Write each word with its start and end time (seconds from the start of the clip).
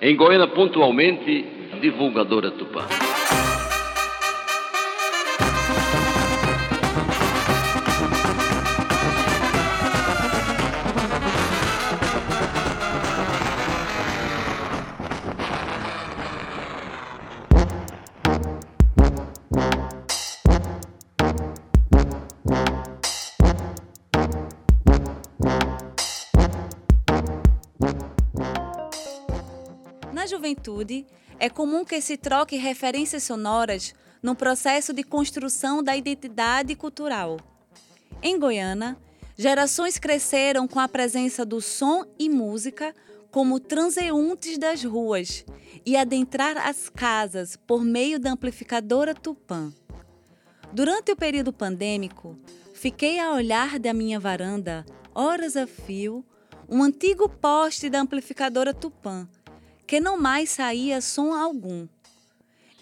Em 0.00 0.14
Goiânia, 0.14 0.46
pontualmente, 0.46 1.44
divulgadora 1.80 2.50
Tupã. 2.50 2.82
Juventude, 30.46 31.04
é 31.38 31.50
comum 31.50 31.84
que 31.84 32.00
se 32.00 32.16
troque 32.16 32.56
referências 32.56 33.24
sonoras 33.24 33.92
no 34.22 34.34
processo 34.34 34.92
de 34.92 35.02
construção 35.02 35.82
da 35.82 35.96
identidade 35.96 36.74
cultural. 36.76 37.38
Em 38.22 38.38
Goiânia, 38.38 38.96
gerações 39.36 39.98
cresceram 39.98 40.68
com 40.68 40.78
a 40.78 40.88
presença 40.88 41.44
do 41.44 41.60
som 41.60 42.04
e 42.18 42.30
música 42.30 42.94
como 43.30 43.60
transeuntes 43.60 44.56
das 44.56 44.82
ruas 44.84 45.44
e 45.84 45.96
adentrar 45.96 46.56
as 46.56 46.88
casas 46.88 47.56
por 47.66 47.84
meio 47.84 48.18
da 48.18 48.32
amplificadora 48.32 49.14
Tupã. 49.14 49.72
Durante 50.72 51.12
o 51.12 51.16
período 51.16 51.52
pandêmico, 51.52 52.38
fiquei 52.72 53.18
a 53.18 53.32
olhar 53.32 53.78
da 53.78 53.92
minha 53.92 54.18
varanda, 54.18 54.86
horas 55.14 55.56
a 55.56 55.66
fio, 55.66 56.24
um 56.68 56.82
antigo 56.82 57.28
poste 57.28 57.90
da 57.90 58.00
amplificadora 58.00 58.72
Tupã, 58.72 59.28
que 59.86 60.00
não 60.00 60.18
mais 60.18 60.50
saía 60.50 61.00
som 61.00 61.32
algum. 61.32 61.86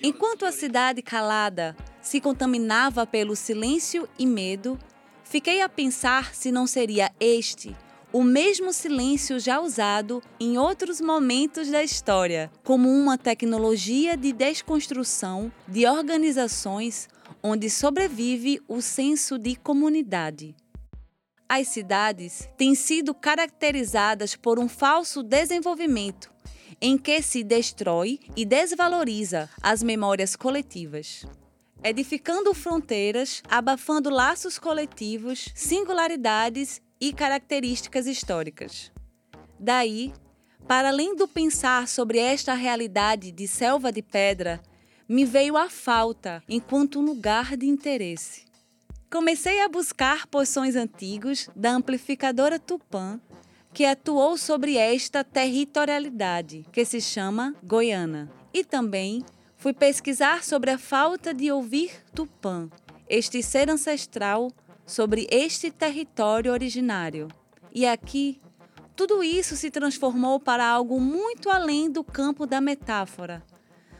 Enquanto 0.02 0.44
a 0.44 0.52
cidade 0.52 1.02
calada 1.02 1.76
se 2.00 2.20
contaminava 2.20 3.06
pelo 3.06 3.36
silêncio 3.36 4.08
e 4.18 4.26
medo, 4.26 4.78
fiquei 5.24 5.60
a 5.60 5.68
pensar 5.68 6.34
se 6.34 6.50
não 6.50 6.66
seria 6.66 7.10
este 7.20 7.76
o 8.14 8.22
mesmo 8.22 8.72
silêncio 8.72 9.40
já 9.40 9.58
usado 9.58 10.22
em 10.38 10.56
outros 10.56 11.00
momentos 11.00 11.68
da 11.68 11.82
história, 11.82 12.48
como 12.62 12.88
uma 12.88 13.18
tecnologia 13.18 14.16
de 14.16 14.32
desconstrução 14.32 15.50
de 15.66 15.84
organizações 15.84 17.08
onde 17.42 17.68
sobrevive 17.68 18.60
o 18.68 18.80
senso 18.80 19.36
de 19.36 19.56
comunidade. 19.56 20.54
As 21.48 21.66
cidades 21.66 22.48
têm 22.56 22.76
sido 22.76 23.12
caracterizadas 23.12 24.36
por 24.36 24.60
um 24.60 24.68
falso 24.68 25.20
desenvolvimento, 25.20 26.32
em 26.86 26.98
que 26.98 27.22
se 27.22 27.42
destrói 27.42 28.20
e 28.36 28.44
desvaloriza 28.44 29.48
as 29.62 29.82
memórias 29.82 30.36
coletivas. 30.36 31.24
Edificando 31.82 32.52
fronteiras, 32.52 33.42
abafando 33.48 34.10
laços 34.10 34.58
coletivos, 34.58 35.48
singularidades 35.54 36.82
e 37.00 37.10
características 37.10 38.06
históricas. 38.06 38.92
Daí, 39.58 40.12
para 40.68 40.90
além 40.90 41.16
do 41.16 41.26
pensar 41.26 41.88
sobre 41.88 42.18
esta 42.18 42.52
realidade 42.52 43.32
de 43.32 43.48
selva 43.48 43.90
de 43.90 44.02
pedra, 44.02 44.60
me 45.08 45.24
veio 45.24 45.56
a 45.56 45.70
falta 45.70 46.42
enquanto 46.46 47.00
lugar 47.00 47.56
de 47.56 47.64
interesse. 47.64 48.44
Comecei 49.10 49.62
a 49.62 49.70
buscar 49.70 50.26
poções 50.26 50.76
antigos 50.76 51.48
da 51.56 51.70
amplificadora 51.70 52.58
Tupã, 52.58 53.18
que 53.74 53.84
atuou 53.84 54.38
sobre 54.38 54.76
esta 54.76 55.24
territorialidade, 55.24 56.64
que 56.70 56.84
se 56.84 57.00
chama 57.00 57.56
Goiana. 57.60 58.30
E 58.52 58.64
também 58.64 59.24
fui 59.56 59.72
pesquisar 59.72 60.44
sobre 60.44 60.70
a 60.70 60.78
falta 60.78 61.34
de 61.34 61.50
ouvir 61.50 61.90
Tupã, 62.14 62.70
este 63.08 63.42
ser 63.42 63.68
ancestral 63.68 64.52
sobre 64.86 65.26
este 65.28 65.72
território 65.72 66.52
originário. 66.52 67.26
E 67.74 67.84
aqui, 67.84 68.40
tudo 68.94 69.24
isso 69.24 69.56
se 69.56 69.72
transformou 69.72 70.38
para 70.38 70.64
algo 70.64 71.00
muito 71.00 71.50
além 71.50 71.90
do 71.90 72.04
campo 72.04 72.46
da 72.46 72.60
metáfora. 72.60 73.42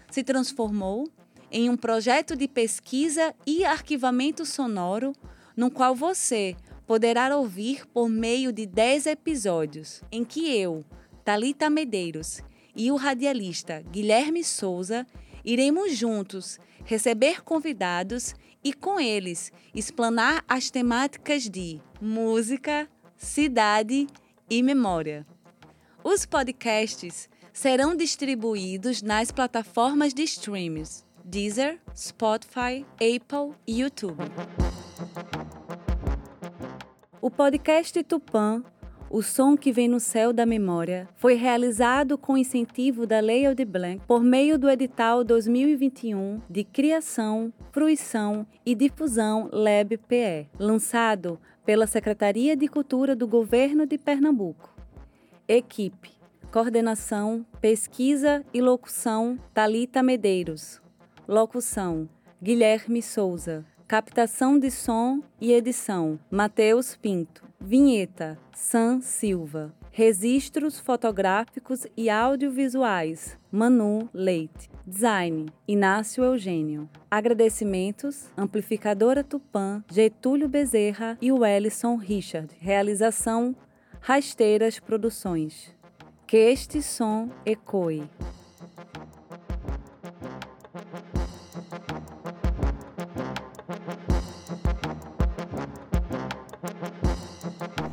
Se 0.09 0.23
transformou 0.23 1.11
em 1.51 1.69
um 1.69 1.77
projeto 1.77 2.37
de 2.37 2.47
pesquisa 2.47 3.35
e 3.45 3.65
arquivamento 3.65 4.47
sonoro, 4.47 5.13
no 5.57 5.69
qual 5.69 5.97
você 5.97 6.55
poderá 6.87 7.37
ouvir 7.37 7.87
por 7.87 8.09
meio 8.09 8.53
de 8.53 8.67
10 8.67 9.07
episódios, 9.07 10.03
em 10.11 10.25
que 10.25 10.55
eu, 10.57 10.85
Talita 11.25 11.71
Medeiros 11.71 12.41
e 12.77 12.91
o 12.91 12.97
radialista 12.97 13.83
Guilherme 13.91 14.45
Souza 14.45 15.07
iremos 15.45 15.97
juntos 15.97 16.59
receber 16.85 17.43
convidados 17.43 18.35
e 18.63 18.73
com 18.73 18.99
eles 18.99 19.53
explanar 19.75 20.45
as 20.49 20.71
temáticas 20.71 21.49
de 21.49 21.81
música, 22.01 22.89
cidade 23.17 24.07
e 24.49 24.63
memória. 24.63 25.27
Os 26.03 26.27
podcasts 26.27 27.29
serão 27.53 27.95
distribuídos 27.97 29.01
nas 29.01 29.31
plataformas 29.31 30.13
de 30.13 30.23
streams 30.23 31.05
Deezer, 31.25 31.81
Spotify, 31.97 32.85
Apple 33.01 33.55
e 33.67 33.81
YouTube. 33.81 34.23
O 37.25 37.31
podcast 37.31 38.03
Tupã 38.03 38.63
o 39.09 39.23
Som 39.23 39.57
que 39.57 39.73
Vem 39.73 39.89
no 39.89 39.99
Céu 39.99 40.31
da 40.31 40.45
Memória 40.45 41.09
foi 41.17 41.37
realizado 41.37 42.19
com 42.19 42.37
incentivo 42.37 43.07
da 43.07 43.19
Lei 43.19 43.47
Aldir 43.47 43.67
Blanc 43.67 44.03
por 44.07 44.23
meio 44.23 44.59
do 44.59 44.69
edital 44.69 45.25
2021 45.25 46.43
de 46.51 46.65
Criação, 46.65 47.51
Fruição 47.73 48.47
e 48.67 48.75
Difusão 48.75 49.49
LEB-PE, 49.51 50.51
lançado 50.59 51.41
pela 51.65 51.87
Secretaria 51.87 52.55
de 52.55 52.69
Cultura 52.69 53.17
do 53.17 53.27
Governo 53.27 53.87
de 53.87 53.97
Pernambuco. 53.97 54.75
Equipe: 55.49 56.11
Coordenação, 56.53 57.47
Pesquisa 57.59 58.45
e 58.53 58.61
Locução 58.61 59.39
Talita 59.55 60.03
Medeiros. 60.03 60.79
Locução: 61.27 62.07
Guilherme 62.43 63.01
Souza. 63.01 63.65
Captação 63.87 64.59
de 64.59 64.71
som 64.71 65.23
e 65.39 65.53
edição: 65.53 66.19
Matheus 66.31 66.97
Pinto. 66.97 67.45
Vinheta: 67.61 68.39
Sam 68.55 69.03
Silva. 69.03 69.75
Registros 69.91 70.81
fotográficos 70.81 71.87
e 71.95 72.09
audiovisuais: 72.09 73.39
Manu 73.53 74.09
Leite. 74.15 74.71
Design: 74.87 75.51
Inácio 75.69 76.25
Eugênio. 76.25 76.89
Agradecimentos: 77.11 78.25
Amplificadora 78.35 79.23
Tupã, 79.23 79.85
Getúlio 79.93 80.49
Bezerra 80.49 81.19
e 81.21 81.31
Wellison 81.31 81.97
Richard. 81.97 82.57
Realização: 82.59 83.55
Rasteiras 84.01 84.81
Produções. 84.81 85.75
Que 86.27 86.39
este 86.39 86.81
som 86.81 87.29
ecoe. 87.45 88.09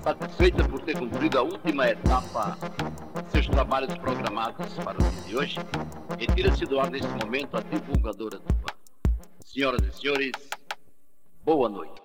Satisfeita 0.03 0.67
por 0.67 0.81
ter 0.81 0.97
cumprido 0.97 1.38
a 1.38 1.44
última 1.44 1.88
etapa 1.88 2.57
de 3.23 3.31
seus 3.31 3.47
trabalhos 3.47 3.95
programados 3.97 4.73
para 4.84 4.97
o 4.97 5.01
dia 5.01 5.22
de 5.22 5.38
hoje, 5.38 5.59
retira-se 6.17 6.66
do 6.66 6.79
ar 6.79 6.89
neste 6.89 7.07
momento 7.23 7.57
a 7.57 7.62
divulgadora 7.62 8.40
do 8.40 8.53
PAN. 8.56 8.75
Senhoras 9.45 9.81
e 9.84 9.91
senhores, 10.00 10.31
boa 11.44 11.69
noite. 11.69 12.00